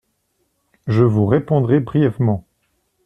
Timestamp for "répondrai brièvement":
1.27-2.43